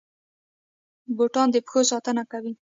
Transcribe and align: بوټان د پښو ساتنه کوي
بوټان 1.15 1.47
د 1.51 1.55
پښو 1.65 1.81
ساتنه 1.91 2.23
کوي 2.31 2.53